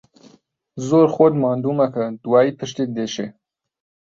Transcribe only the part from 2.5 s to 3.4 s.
پشتت دێشێ.